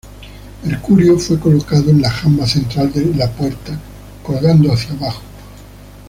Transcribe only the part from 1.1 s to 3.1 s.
fue colocado en la jamba central de